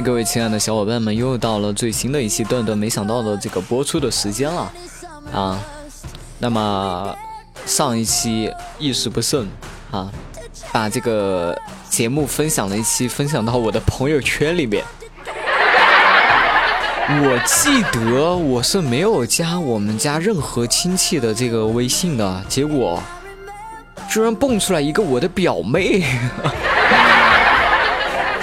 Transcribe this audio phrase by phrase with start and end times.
[0.00, 4.72] 各位亲爱的小伙伴们，又到了最新的一期段段没想到的这个播出的时间了
[5.32, 5.58] 啊！
[6.38, 7.16] 那么
[7.66, 9.48] 上一期一时不慎
[9.90, 10.08] 啊，
[10.70, 11.56] 把这个
[11.90, 14.84] 节目分享了一期，分享到我的朋友圈里面。
[17.08, 23.02] 我记得我是没有加我们家任何亲戚的这个微信的，结果
[24.08, 26.04] 居然蹦出来一个我的表妹。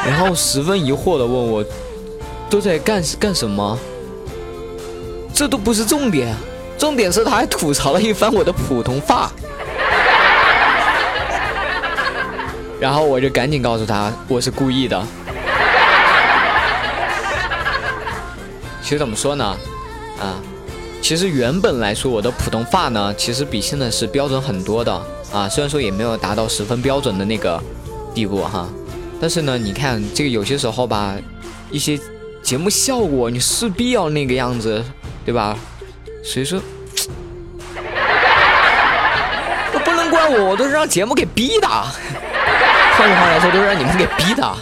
[0.05, 1.65] 然后十分疑惑的问我，
[2.49, 3.77] 都在干干什么？
[5.33, 6.33] 这都不是重点，
[6.77, 9.31] 重点是他还吐槽了一番我的普通话。
[12.79, 15.03] 然后我就赶紧告诉他，我是故意的。
[18.81, 19.57] 其实怎么说呢？
[20.19, 20.37] 啊，
[21.01, 24.93] 其实原本来说我的普通话呢，其实比现在是标准很多的
[25.33, 25.49] 啊。
[25.49, 27.59] 虽然说也没有达到十分标准的那个
[28.13, 28.69] 地步哈。
[29.19, 31.15] 但是呢，你看这个有些时候吧，
[31.71, 31.99] 一些
[32.43, 34.83] 节目效果你势必要那个样子，
[35.25, 35.57] 对吧？
[36.23, 36.59] 所以说，
[39.73, 41.67] 都不能怪我，我都是让节目给逼的。
[41.67, 44.57] 换句话来说，都是让你们给逼的。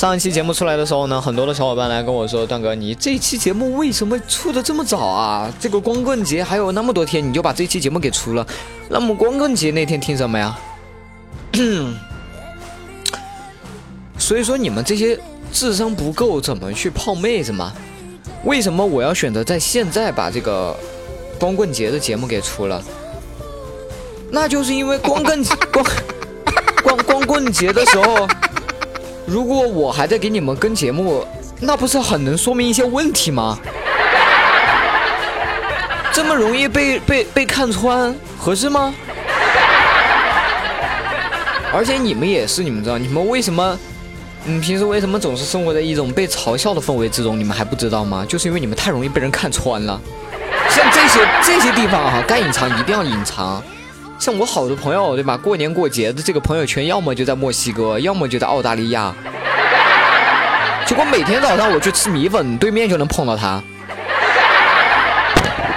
[0.00, 5.52] 上一期节目出来的时候呢，很多的小伙伴来跟我说：“段哥，你这期节目为什么出的这么早啊？
[5.60, 8.46] 这个光棍节还有那么多天，你就把这期节目给出了？
[8.88, 10.58] 那么光棍节那天听什么呀？”
[14.16, 15.20] 所以说你们这些
[15.52, 17.70] 智商不够，怎么去泡妹子嘛？
[18.44, 20.74] 为什么我要选择在现在把这个
[21.38, 22.82] 光棍节的节目给出了？
[24.30, 25.84] 那就是因为光棍 光
[26.82, 28.26] 光光棍节的时候。
[29.30, 31.24] 如果我还在给你们跟节目，
[31.60, 33.56] 那不是很能说明一些问题吗？
[36.12, 38.92] 这么容易被被被看穿，合适吗？
[41.72, 43.78] 而且你们也是，你们知道，你们为什么，
[44.46, 47.38] 嗯，平时为什么总是生活在一种被嘲笑的氛围之中？
[47.38, 48.26] 你们还不知道吗？
[48.28, 50.00] 就是因为你们太容易被人看穿了。
[50.68, 53.62] 像这些这些地方哈，该隐藏一定要隐藏。
[54.20, 55.34] 像我好多朋友，对吧？
[55.34, 59.14] 过年过节的这个朋友圈，要么就在墨西哥，要么就在澳大利亚。
[60.84, 63.62] 结果每天早上我去吃米粉，对面就能碰到他。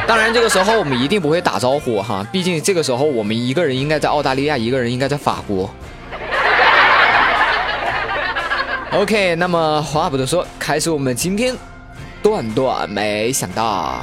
[0.05, 5.73] 当然，这个时候我们一定不会打招呼哈，毕竟这个时候我们一个人应该在澳大利亚，一个人应该在法国。
[8.91, 11.55] OK，那么话不多说，开始我们今天
[12.21, 14.01] 段段没想到。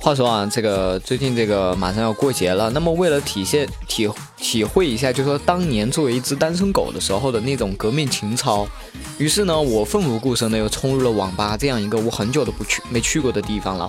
[0.00, 8.66] 话说啊，这个最近这个马上要过节了，那么为了体现体体会一下，就说当年作为一只单身狗的时候的那种革命情操，
[9.16, 13.88] 于是呢，我奋不顾身的又冲入了网吧这样一个我很久都不去没去过的地方了。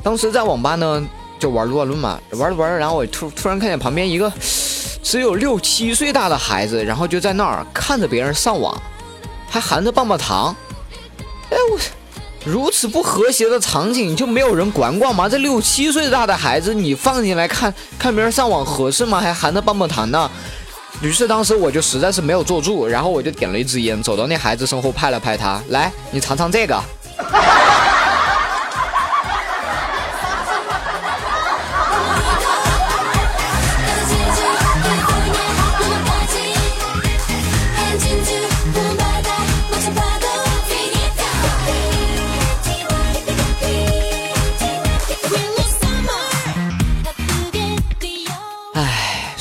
[0.00, 1.04] 当时在网吧呢，
[1.38, 4.32] 就玩撸啊撸嘛，玩着玩着，然后我突突然看见旁边一个
[5.02, 8.80] 只有六七岁大的孩子，然后就在那儿看着别人上网，
[9.48, 10.54] 还含着棒棒糖。
[11.50, 11.78] 哎我。
[12.44, 15.28] 如此不和谐的场景就没有人管管吗？
[15.28, 19.20] 这六七岁大的孩子你放进来看看别人上网合适吗？
[19.20, 20.30] 还含着棒棒糖呢。
[21.02, 26.80] 于是当时我就实在是没有坐住，然后我就点了一支烟，走到那孩子身后拍了拍他，来，你尝尝这个。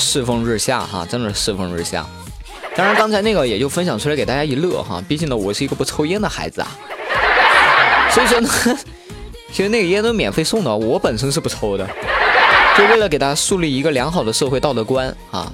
[0.07, 2.05] 世风日下哈，真的是世风日下。
[2.77, 5.03] 当然，刚才那个也就分享出来给大家一乐哈。
[5.05, 6.67] 毕竟呢，我是一个不抽烟的孩子啊，
[8.09, 8.49] 所以说呢，
[9.51, 11.85] 其实那个烟都免费送的，我本身是不抽的，
[12.77, 15.51] 就为了给大家树立一个良好的社会道德观啊，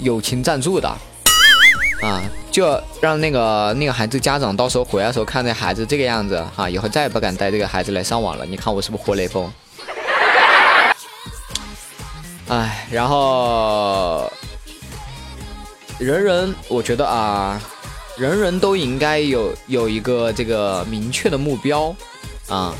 [0.00, 0.88] 友情赞助的
[2.02, 2.20] 啊，
[2.50, 8.44] 就让那个那个孩子家长到时候回来的时候看那孩子这个样子哈，以后再也不敢带这个孩子来上网了。
[8.44, 9.48] 你看我是不是活雷锋？
[12.54, 14.30] 哎，然后。
[15.98, 17.60] 人人，我觉得啊，
[18.16, 21.94] 人人都应该有有一个这个明确的目标
[22.48, 22.74] 啊，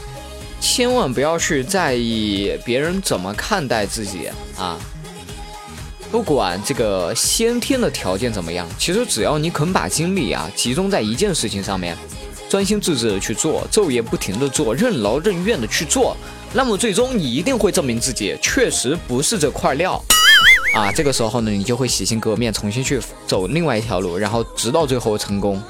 [0.60, 4.28] 千万不要去在意别人怎么看待自己
[4.58, 4.76] 啊。
[6.10, 11.96] 不管这个先天的条件怎么样，其实只要你肯把精力啊集中在一件事情上面，
[12.48, 16.16] 专心致志的去做，昼夜不停的做，任劳任怨的去做，
[16.56, 20.00] 那么最终你一定会证明自己确实不是这块料。
[20.72, 25.60] 啊，这个时候呢，你就会洗心革面，重新去走另外一条路，然后直到最后成功。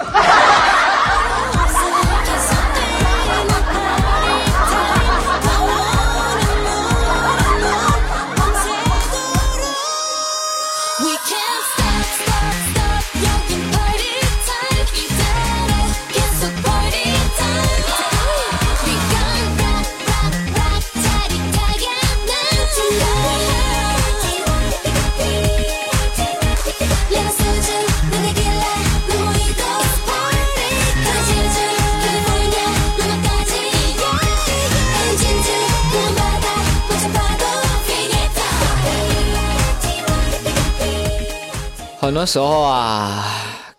[42.27, 43.75] 时候啊，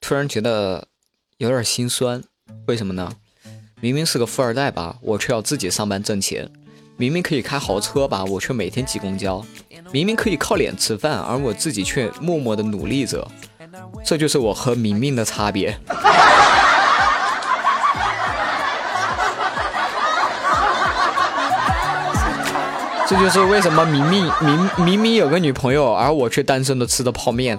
[0.00, 0.86] 突然觉得
[1.38, 2.22] 有点心酸。
[2.66, 3.10] 为什么呢？
[3.80, 6.46] 明明是个富二代吧，我却要自己上班挣钱；
[6.96, 9.44] 明明可以开豪车吧，我却每天挤公交；
[9.92, 13.26] 明明可以靠脸吃饭，而我自己却默默的努力着。
[14.04, 15.78] 这就是我和明明的差别。
[23.06, 27.58] 这就是为什么明明明明明有个女朋友，而我却单身的吃的泡面。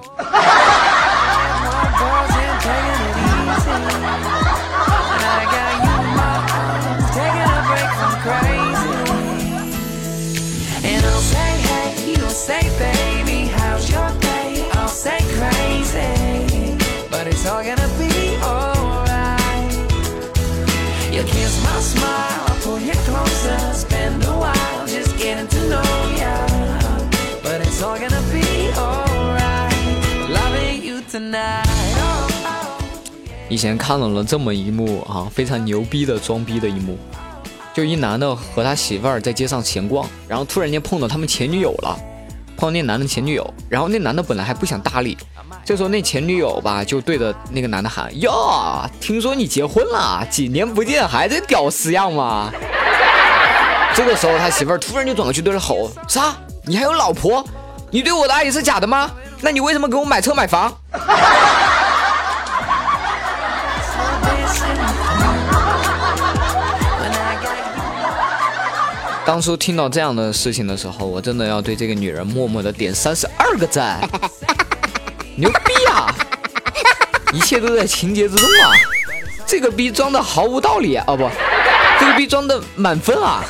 [33.55, 36.97] 以前看到了这么一幕啊，非常牛逼的装逼的一幕，
[37.73, 41.97] 就一男的和他媳妇儿在街上闲逛，然后突然间碰到他们前女友了，
[42.57, 45.17] 碰到那男的前女友，然后那男的本来还不想搭理，
[45.63, 52.51] 这时候那前女友吧就对着那个男的喊：“哟，听说你结婚了，几年不见还在屌丝样吗？”
[53.95, 56.35] 这个时候他媳妇儿突然就转过去对他吼：“啥？
[56.65, 57.41] 你还有老婆？
[57.89, 59.09] 你对我的爱也是假的吗？
[59.39, 60.77] 那你为什么给我买车买房？”
[69.25, 73.99] 当初听到这样的事情的时候，我真的要对这个女人默默的点三十二个赞，
[75.35, 76.13] 牛逼啊！
[77.33, 78.71] 一切都在情节之中啊！
[79.45, 81.03] 这个逼装的毫无道理啊！
[81.07, 81.27] 哦不，
[81.99, 83.43] 这个逼装的满分啊！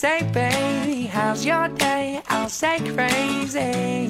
[0.00, 4.08] Say baby how's your day i'll say crazy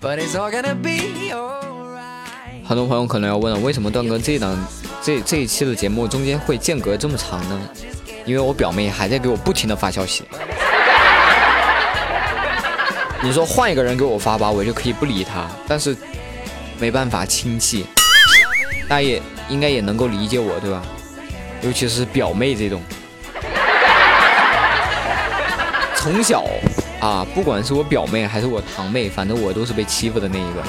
[0.00, 4.56] but it's all gonna be alright 很多朋友可能要问了，为什么段哥这档
[5.02, 7.60] 这这一期的节目中间会间隔这么长呢？
[8.24, 10.24] 因为我表妹还在给我不停的发消息。
[13.20, 15.94] 你说换一个人给我发吧，我就可以不理他，但是
[16.80, 17.84] 没办法，亲戚，
[18.88, 19.20] 大家也
[19.50, 20.82] 应该也能够理解我，对吧？
[21.60, 22.80] 尤其是表妹这种，
[26.10, 26.42] 从小
[27.00, 30.62] 啊，不管是我表妹还是我堂妹，反正我都是被欺负的那一个。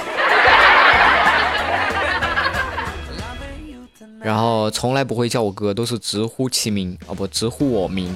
[4.21, 8.13] 然后从来不会叫我哥，都是直呼其名啊，不直呼我名。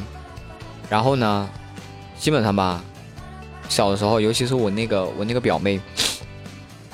[0.89, 1.50] 然后呢，
[2.20, 2.82] 基本上吧，
[3.70, 5.80] 小的时候，尤其是我那个我那个表妹，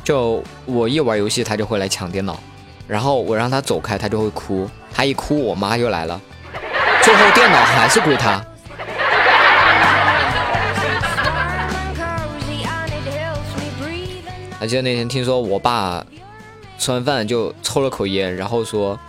[0.03, 2.39] 就我一玩游戏，她就会来抢电脑，
[2.87, 6.21] 然后我让她走开，她就会哭，她一哭，我妈就来了，
[7.01, 8.45] 最后电脑还是归她。
[14.59, 16.05] 还记得那天听说我爸
[16.77, 18.99] 吃完饭就抽了口烟，然后说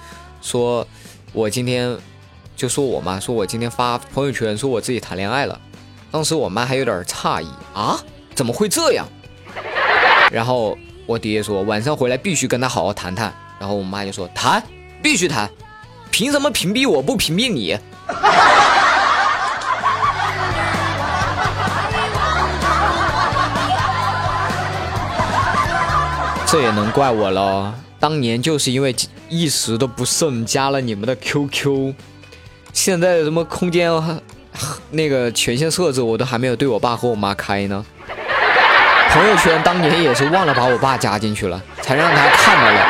[0.41, 0.87] 说
[1.33, 1.97] 我今天
[2.57, 5.61] 就说我妈，说我今天发朋友圈说我自己谈恋爱了。
[6.13, 7.99] 当时我妈还有点诧异啊，
[8.35, 9.07] 怎么会这样？
[10.31, 13.35] 然后我爹说晚上回来必须跟他好好谈谈。
[13.59, 14.63] 然后我妈就说谈，
[15.03, 15.51] 必须谈，
[16.11, 17.77] 凭什么屏蔽我不屏蔽你？
[26.51, 28.93] 这也能怪我喽，当年就是因为
[29.29, 31.95] 一时的不慎加了你们的 QQ，
[32.73, 33.89] 现在什么空间
[34.91, 37.87] 那个权限设置我都还没有对我爸和我妈开呢。
[39.11, 42.87] 朋友圈当年也是忘了把我爸加进去了，才让他看到了。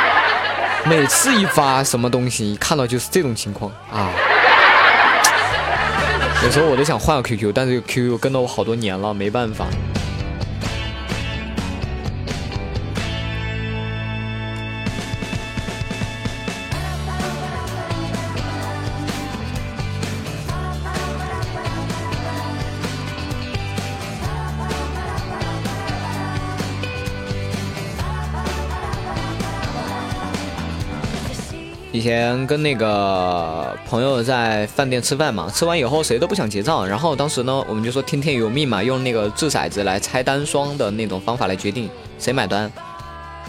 [0.86, 4.08] 每次一发什么东西，一看到就是这种情况啊。
[6.42, 9.66] 有时候我都想换个 QQ，但是 QQ 跟了我好多年了，没办法。
[32.00, 42.72] 以前跟那个朋友在饭店吃饭嘛，吃完以后谁都不想结账，然后当时呢，我们就说听天由命嘛，用那个掷骰子来拆单双的那种方法来决定谁买单。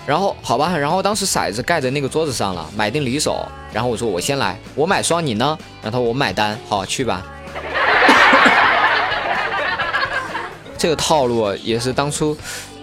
[0.06, 3.48] 然后好吧，然后当时骰子盖在那个桌子上了，买定离手。
[3.72, 5.58] 然后我说我先来，我买双，你呢？
[5.82, 7.26] 然后我买单，好去吧。
[10.78, 12.36] 这个套路也是当初。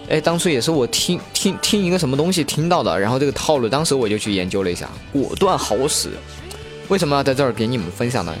[0.09, 6.09] 哎，当初也是我听听听一个什么东西听到的，然后这个套路，当时我就去研究了一下，果断好使。
[6.87, 8.35] 为什么要在这儿给你们分享呢？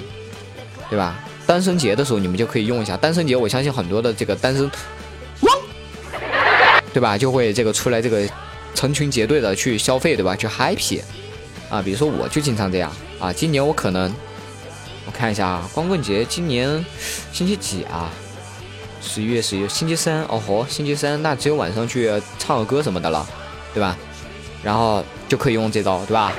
[0.89, 1.23] 对吧？
[1.45, 2.97] 单身节的时候你们就可以用一下。
[2.97, 4.69] 单身节，我相信很多的这个单身，
[6.91, 7.15] 对吧？
[7.15, 8.27] 就会这个出来这个
[8.73, 10.35] 成群结队的去消费，对吧？
[10.35, 10.99] 去 happy
[11.69, 11.83] 啊。
[11.83, 13.31] 比如说我就经常这样啊。
[13.31, 14.11] 今年我可能
[15.05, 16.83] 我看一下啊，光棍节今年
[17.31, 18.11] 星期几啊？
[19.01, 23.25] 十一月十一，星期三哦吼，星期三那只有晚上去唱个歌什么的了，
[23.73, 23.97] 对吧？
[24.61, 26.33] 然后就可以用这招，对吧？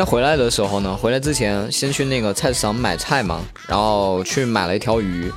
[0.00, 5.30] 天回来的时候呢，回来之前先去那个菜市场买菜嘛，然后去买了一条鱼。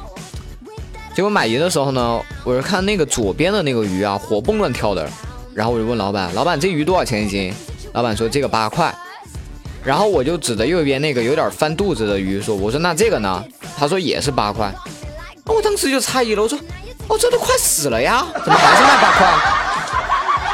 [1.14, 5.06] 结果买鱼的时候呢，我是看那个左边的那个鱼啊，活蹦乱跳的，
[5.54, 7.54] 然后我就问老板：“老板，这鱼多少钱一斤？”
[7.92, 8.96] 老板说：“这个八块。”
[9.84, 13.44] 然后我就指着右边那个有点翻肚子的鱼说：“我说那这个呢？”
[13.78, 14.74] 他说：“也是八块。”
[15.46, 16.58] 我当时就诧异了，我说
[17.10, 19.28] ：“哦，这都快死了呀，怎么还是卖八块？”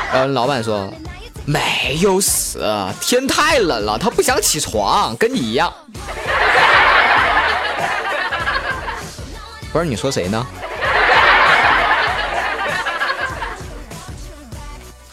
[0.18, 0.92] 然后老板说。
[1.50, 2.64] 没有死，
[3.02, 5.74] 天太冷了，他不想起床，跟你一样。
[9.74, 10.46] 不是你说谁呢？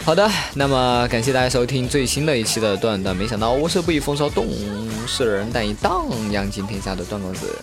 [0.04, 3.16] 好的，那么感谢大家收听最新的一期的段段。
[3.16, 4.46] 没想到我是不以风骚动
[5.08, 7.58] 世人，但以荡漾惊天下的段公子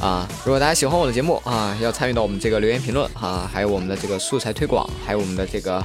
[0.00, 0.26] 啊！
[0.46, 5.84] 如果大家喜欢我的节目啊，要参与到我们这个留言评论啊，还有我们的这个素材推广，还有我们的这个。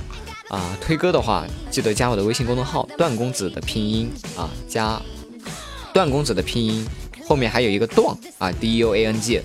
[0.49, 5.01] 啊，推歌的话，记得加我的微信公众号“段公子”的拼音啊，加
[5.93, 6.87] “段公子”的拼音，
[7.27, 9.41] 后面还有一个“段”啊，D U A N G，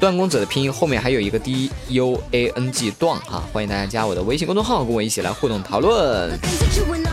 [0.00, 6.30] 段公子的拼音后面还有一个 D U A N G 段哈，欢迎大家加我的微信公众号，跟我一起来互动讨论。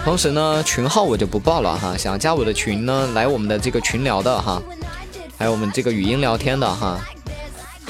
[0.05, 4.62] 同时呢，群号我就不报了哈，想要加我的群呢，来我们的这个群聊的哈，
[5.38, 7.01] 还有我们这个语音聊天的哈，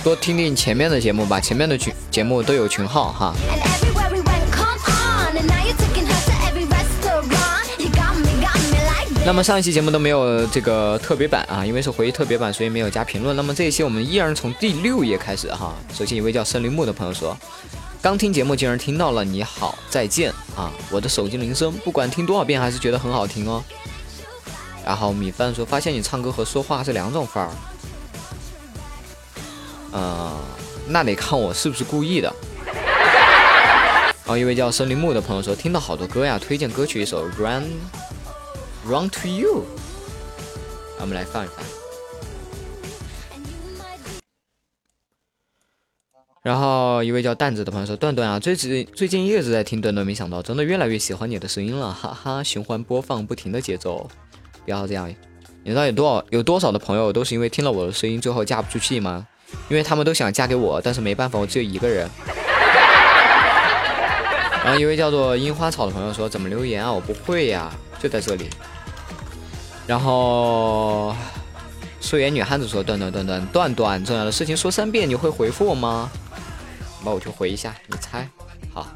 [0.03, 3.35] 多听听前面的节目吧，前面的群节目都有群号哈。
[9.25, 13.35] 那么上一期节目都没有这个特别版啊，因为是回忆特别版，所以没有加评论。
[13.35, 15.73] 那么这一期我们依然从第六页开始哈。
[15.91, 17.35] 首先一位叫森林木的朋友说，
[18.03, 23.63] 刚听节目竟然听到了你好再见啊，我的手机铃声，不管听多少遍还是觉得很好听哦。
[24.85, 27.51] 然后米饭说，发现你唱歌和说话是两种范儿。
[29.93, 30.31] 嗯，
[30.87, 32.31] 那得看我是不是故意的。
[34.23, 37.63] 然后一位叫森林木的朋友说，听到好多歌呀，推荐歌曲一首《Run
[38.87, 39.49] Run to You》，
[40.99, 41.65] 我们来放一放。
[46.43, 54.07] 然后一位叫蛋子的朋友说，段段啊，最近最近一直在听段段，没想到真的越来越喜欢你的声音了，哈哈，循环播放不停的节奏，
[54.63, 55.11] 不要这样。
[55.63, 59.25] 你知道有多少有多少的朋友都是因为听了我的声音，最后嫁不出去吗？
[59.67, 62.07] 因为他们都想嫁给我，但是没办法，我只有一个人。
[64.63, 66.93] 然后一位叫做樱花草的朋友说：“怎么留言啊？
[66.93, 68.47] 我不会呀，就在这里。”
[69.87, 71.15] 然后
[71.99, 76.09] 素颜女汉子说：“段段段段段段，重要的事情说三遍，你会回复我吗？”
[77.05, 78.27] 那我就回一下，你猜。
[78.73, 78.87] 好，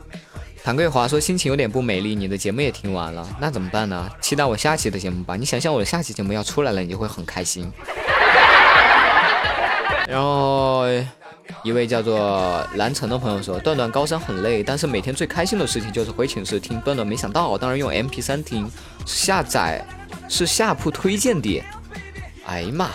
[0.64, 4.10] 谭桂华说：“心情有点不美丽，你的节目也听完了，那怎么办呢？
[4.20, 5.36] 期待我下期的节目吧。
[5.36, 7.72] 你想想我的下期节目要出来了，你就会很开心。”
[10.08, 10.86] 然后。
[11.64, 17.06] 一位叫做蓝城的朋友说：“段段高三很累，但是每天最开心的事情就是回寝室听段段。
[17.06, 18.72] 没想到，当然用 MP3 听，
[19.06, 19.84] 下载
[20.30, 21.62] 是下铺推荐的。
[22.46, 22.90] 哎呀妈！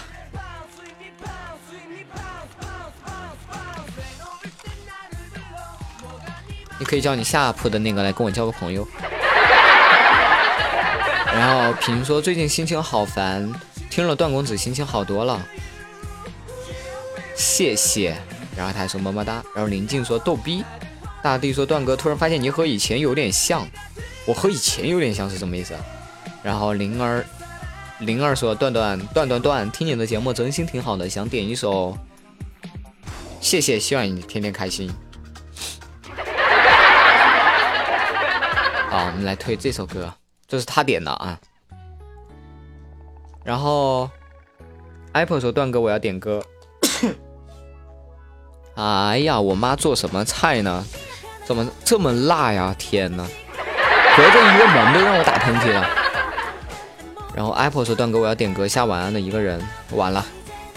[6.79, 8.87] 你可以叫你下铺的那个来跟我交个朋友。
[11.35, 13.53] 然后平说最近心情好烦，
[13.91, 15.41] 听了段公子心情好多了。
[17.37, 18.17] 谢谢。”
[18.57, 20.65] 然后他还说么么哒，然后林静说逗逼，
[21.23, 23.69] 大地说段哥突然发现你和以前有点像，
[24.27, 25.75] 我和以前有点像是什么意思？
[26.45, 27.25] 然后灵儿，
[28.01, 31.97] 灵儿说段段段段段，听你的节目真心挺好的，想点一首，
[33.41, 34.93] 谢谢，希望你天天开心。
[38.91, 40.13] 好，我们来推这首歌，
[40.47, 41.41] 这是他点的啊。
[43.43, 44.11] 然后
[45.13, 46.43] Apple 说段哥我要点歌。
[48.77, 50.85] 哎呀，我妈做什么菜呢？
[51.47, 52.75] 怎么这么辣呀？
[52.79, 53.27] 天哪！
[54.15, 56.04] 隔着一个门都让我打喷嚏了。
[57.35, 60.25] 然后 Apple 说：“段哥，我要点歌下晚安的一个人。”完了，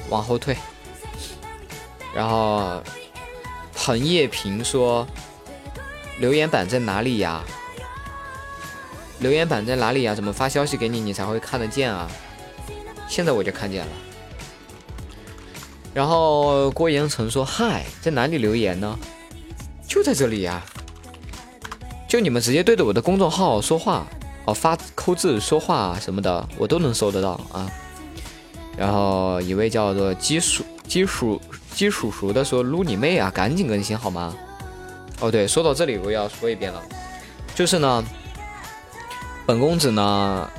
[0.10, 0.58] 往后退。
[2.16, 2.82] 然后
[3.76, 5.08] 彭叶平说
[6.20, 7.44] ：“留言板在哪里呀？
[9.20, 10.16] 留言板在哪里呀？
[10.16, 12.10] 怎么发消息给你，你才会看得见啊？
[13.08, 13.92] 现在我就看见了。”
[15.94, 18.98] 然后郭言成说：“嗨，在哪里留言呢？
[19.88, 20.64] 就在这里呀！
[22.08, 24.08] 就你们直接对着我的公众号说话
[24.48, 27.70] 哦，发扣字说话什么的，我都能搜得到啊。”
[28.78, 31.42] 然后一位叫做鸡属鸡属
[31.74, 33.30] 鸡属熟的说：“撸你妹啊！
[33.30, 34.34] 赶紧更新好吗？”
[35.20, 36.82] 哦，对，说到这里我要说一遍了，
[37.54, 38.04] 就是呢，
[39.46, 40.50] 本公子呢。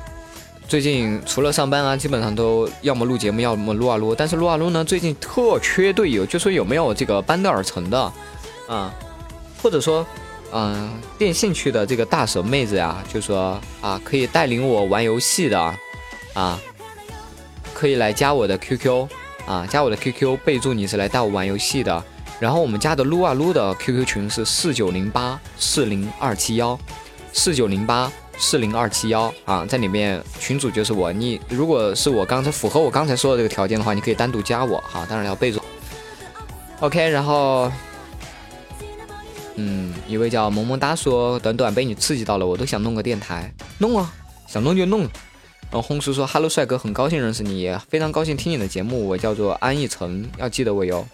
[0.67, 4.15] 最近除了上班啊，基本上都要么录节目，要么撸啊撸。
[4.15, 8.13] 但是撸啊撸呢，最近特缺队友，就说有没有这个班德尔城的，
[8.69, 8.93] 啊，
[9.63, 10.07] 或者说，
[10.53, 15.61] 嗯，电信区的这个大神妹子呀，就说啊，可以带领我玩游戏的，
[16.35, 16.59] 啊，
[17.75, 19.09] 可以来加我的 QQ，
[19.47, 22.03] 啊，加我的 QQ，备注你是来带我玩游戏的。
[22.41, 26.79] 然后我们家的撸啊撸的 QQ 群是四九零八四零二七幺，
[27.33, 28.11] 四九零八。
[28.41, 31.13] 四零二七幺啊，在里面群主就是我。
[31.13, 35.61] 你如果是我刚才符合我刚才说的这个条件的话，你可以单独加我哈，当然要备注。
[36.79, 37.69] OK，然后，
[39.61, 44.09] 嗯，一位叫萌萌哒说，短短被你刺激到了，我都想弄个电台，弄啊，
[44.47, 45.01] 想弄就弄。
[45.01, 49.09] 然后红叔说，Hello，帅哥，很高兴认识你，非常高兴听你的节目。
[49.09, 51.05] 我叫做安逸晨，要记得我哟。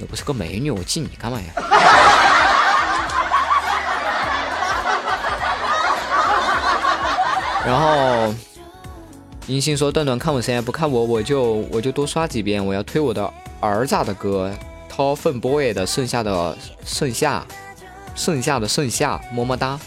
[0.00, 1.46] 又不是个美女，我记你干嘛呀？
[7.64, 8.34] 然后，
[9.46, 12.66] 银星说：“段段看我谁不看我，我就我就多刷几遍。
[12.66, 14.52] 我要推我的儿子的歌
[15.00, 17.46] ，Top Fun Boy 的剩下的剩下，
[18.14, 19.80] 剩下的剩下，么么哒。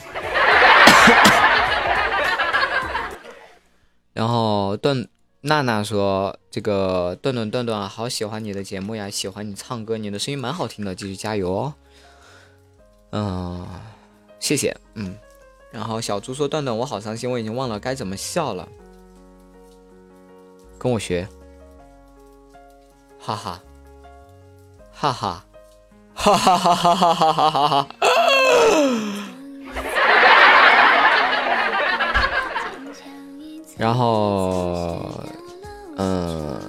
[4.13, 5.07] 然后段
[5.41, 11.73] 娜娜说：“这个段段段段，好喜欢你的节目呀，喜欢你唱歌，你的声音蛮好听的，继续加油哦。”
[13.13, 13.67] 嗯，
[14.39, 15.15] 谢谢，嗯。
[15.71, 18.67] 然后小猪说：“段段，我好伤心，我已经忘了该怎么笑了。
[20.79, 21.27] 跟我学，
[23.19, 23.61] 哈哈，
[24.93, 25.43] 哈哈，
[26.13, 27.87] 哈哈哈哈哈哈哈哈哈。”
[33.77, 35.23] 然后，
[35.97, 36.59] 嗯。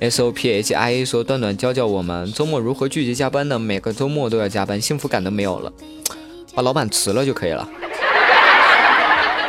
[0.00, 3.56] S O P H I A 说：“段段教教我们周末如何拒绝加班呢？
[3.56, 5.72] 每个周末都要加班，幸福感都没有了，
[6.56, 7.68] 把老板辞了就可以了。”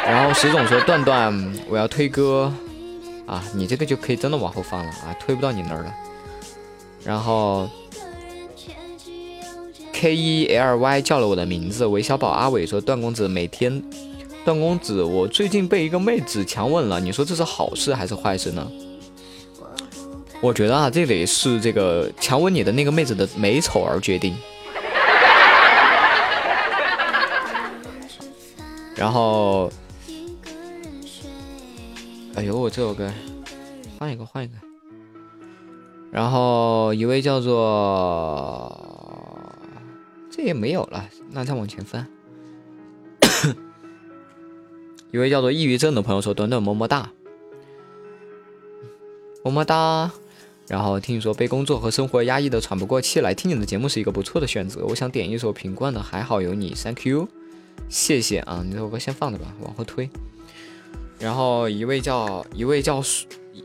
[0.06, 2.54] 然后石总说：“段段，我要推歌
[3.26, 5.94] 啊，你这个就可以真的往后放了啊，推不到你那儿了。”
[7.04, 7.70] 然后
[9.92, 11.86] K E L Y 叫了我的名字。
[11.86, 13.82] 韦小宝阿伟说：“段公子每天，
[14.44, 18.70] 段公子，我最近被一个妹子强吻了，你说这是好事还是坏事呢？”
[20.42, 24.36] 我觉得啊，这得是这个强吻你的那个妹子的美丑而决定。
[28.96, 29.72] 然后，
[32.36, 33.12] 哎呦，我这首歌
[34.00, 34.54] 换一个，换一个。
[36.12, 38.80] 然后一位叫做。
[40.32, 42.08] 这也没有了，那再往前翻。
[45.12, 47.12] 一位叫做抑郁症的朋友说：“短短么么哒，
[49.44, 50.12] 么么哒。”
[50.68, 54.84] 然后听说被工作和生活压抑的喘不过气来，听你的节目是一个不错的选择。
[54.88, 57.28] 我想点一首品冠的《还好有你》，Thank you，
[57.90, 60.10] 谢谢啊，你这首歌先放着吧，往后推。
[61.24, 63.02] 然后一位叫一位叫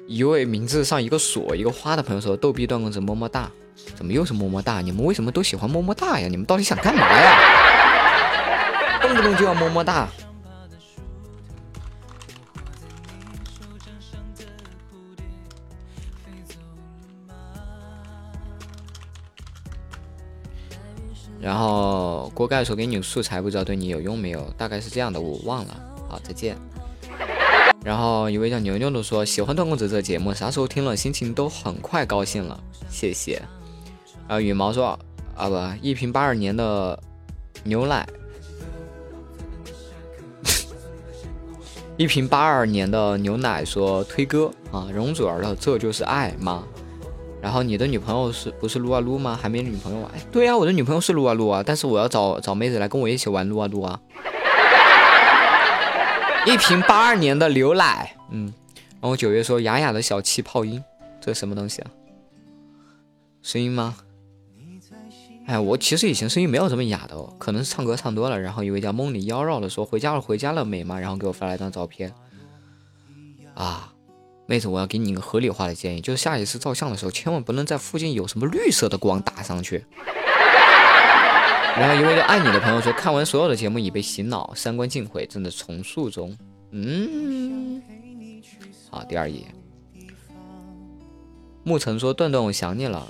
[0.07, 3.51] 一位名字上一个锁一个花的朋友说：“逗逼段公子么么哒。”
[3.97, 4.81] 怎么又是么么哒？
[4.81, 6.29] 你们为什么都喜欢么么哒呀？
[6.29, 9.01] 你们到底想干嘛呀？
[9.03, 10.09] 动不动就要么么哒。
[21.41, 24.49] 然后锅盖说给你素材，不知道对你有用没有？
[24.57, 25.77] 大概是这样的，我忘了。
[26.09, 26.57] 好，再见。
[27.85, 32.61] 然后一位叫牛牛的说喜欢段公子这节目，啥时候听了心情都很快高兴了，
[32.91, 33.41] 谢谢。
[34.27, 34.99] 啊，羽毛说
[35.35, 36.99] 啊不，一瓶八二年的
[37.65, 38.07] 牛奶，
[41.97, 46.65] 一瓶八二年的牛奶说推歌啊，容祖儿的这就是爱吗？
[47.41, 49.39] 然后你的女朋友是不是撸啊撸吗？
[49.41, 50.11] 还没女朋友啊？
[50.33, 53.99] 对呀，我的女朋友是撸啊撸啊，但是我要找找妹子来跟我一起玩撸啊撸啊。
[56.47, 58.53] 一瓶八二年的牛奶，嗯，
[59.01, 60.83] 然后九月说雅雅的小气泡音，
[61.21, 61.91] 这是什么东西啊？
[63.43, 63.97] 声音吗？
[65.47, 68.39] 哎，我其实以前声音没有这么哑的哦，可能是唱歌唱多了。
[68.39, 72.13] 然后一位叫梦里妖娆的说：“回家了，回家了，美吗？”然后给我发了一张照片。
[73.55, 73.95] 啊，
[74.47, 79.87] 妹子，我要给你一个合理化的建议，就是下一次照相的时候，千万不能在附近有什么绿色的光打上去。
[81.79, 86.37] 然后一位叫爱你的朋友说：“看完所有的节目已被洗脑，三观尽毁，正在重塑中。”
[86.73, 87.83] 嗯，
[88.91, 89.47] 好，第二页。
[91.65, 93.07] 沐晨说：“段段，我想你了。”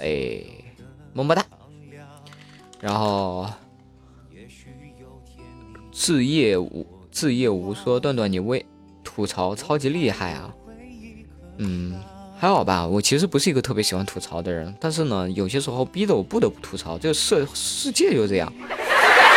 [0.00, 0.42] 哎。
[1.14, 1.44] 么么哒，
[2.80, 3.48] 然后
[5.90, 8.64] 志业无志业无说段段你为
[9.02, 10.54] 吐槽超级厉害啊，
[11.56, 11.98] 嗯
[12.38, 18.52] 还好吧，我其实不是一个特别喜欢吐槽的人，但是呢有些时候逼得我不得不吐槽，这个世世界就这样。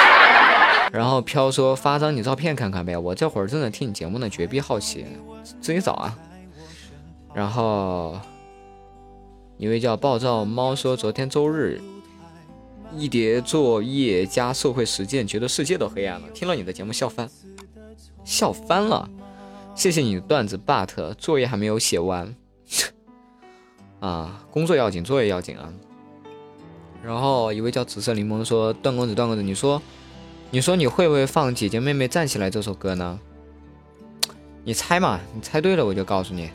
[0.93, 5.05] 然后飘说发张你照片看看呗，我这会儿正在听你节目呢，绝逼好奇，
[5.59, 6.17] 自己找啊。
[7.33, 8.19] 然后。
[9.57, 11.79] 一位叫暴躁猫说：“昨天周日，
[12.97, 16.27] 一叠作业加社会实践，觉得世界都黑暗了。
[16.33, 17.29] 听了你的节目，笑翻，
[18.25, 19.07] 笑翻了。
[19.75, 22.35] 谢谢你的段子，but 作业还没有写完。
[24.01, 25.71] 啊，工作要紧，作业要紧啊。”
[27.01, 29.81] 然后一位叫紫色柠檬说：“段公子，段公子，你说，
[30.49, 33.19] 你说你会不会放《姐姐妹妹站起来》这首歌呢？
[34.63, 36.49] 你猜嘛，你猜对了我就告诉你。”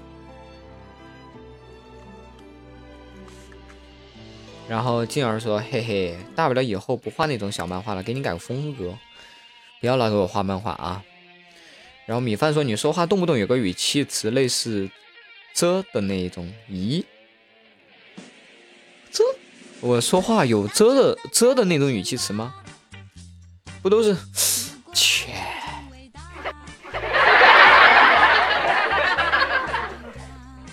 [4.69, 8.97] 然后静儿说：“嘿嘿，大不了以后不画那种小漫画了，给你改个风格，
[9.81, 11.05] 不要老给我画漫画啊。”
[12.07, 14.89] 然后米饭说：“你说话动不动有个语气词类似
[15.55, 17.05] ‘这’的那一种，咦？
[19.87, 22.55] 我说话有‘遮’的‘遮’的那种语气词吗？
[23.83, 24.17] 不都是
[24.93, 25.29] 切？”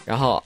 [0.03, 0.43] 然后。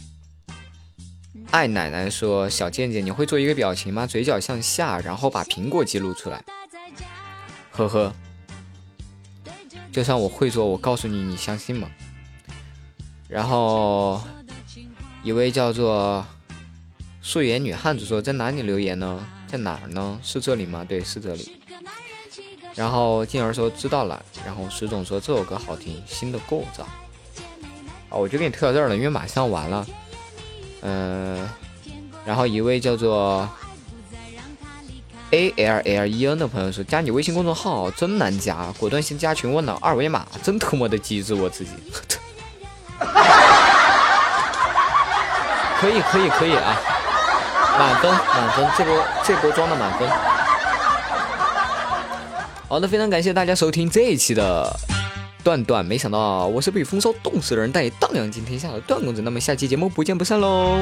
[1.49, 4.05] 爱奶奶说：“小健健，你会做一个表情吗？
[4.05, 6.43] 嘴角向下，然后把苹果记录出来。”
[7.71, 8.13] 呵呵，
[9.89, 11.87] 就算我会做，我告诉你，你相信吗？
[13.29, 14.21] 然后
[15.23, 16.25] 一位叫做
[17.27, 19.21] 素颜女汉子说：“在哪里留言呢？
[19.47, 20.17] 在哪儿呢？
[20.23, 20.85] 是这里吗？
[20.87, 21.59] 对，是这里。”
[22.73, 26.87] 然后静儿说：“知道了。”然后石总说：“这首歌好听，新的构造。”
[28.07, 29.85] 哦，我就给你推到这儿了，因为马上完了。
[30.83, 31.49] 嗯，
[32.25, 33.45] 然后一位叫做
[35.31, 41.71] A L L E N 的朋友说：“加你微信公众号真难加，果断先加群问了二维码，真他妈的机智我自己。
[45.77, 46.81] ”可以可以可以啊，
[47.77, 50.09] 满分满分，这波这波装的满分。
[52.67, 54.73] 好的，非常感谢大家收听这一期的。
[55.43, 59.21] 段段，没想到我是被风骚冻死的人，但也荡漾今天下的段公子。
[59.21, 60.77] 那么下期节目不见不散喽！